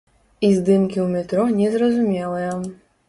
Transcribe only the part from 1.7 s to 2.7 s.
зразумелыя.